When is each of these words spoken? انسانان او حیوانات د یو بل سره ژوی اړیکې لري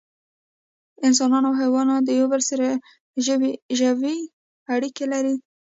انسانان 1.07 1.43
او 1.47 1.53
حیوانات 1.61 2.01
د 2.05 2.09
یو 2.19 2.25
بل 2.33 2.41
سره 2.49 2.67
ژوی 3.77 4.19
اړیکې 4.73 5.05
لري 5.13 5.35